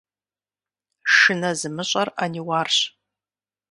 Шынэ 1.15 1.51
зымыщӀэр 1.59 2.09
Ӏэниуарщ! 2.15 2.77